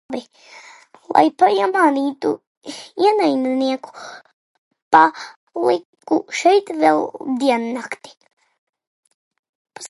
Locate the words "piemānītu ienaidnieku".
1.41-3.93